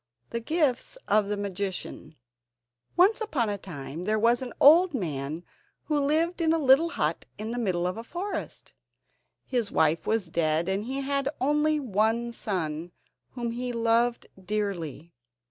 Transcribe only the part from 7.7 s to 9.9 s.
of a forest. His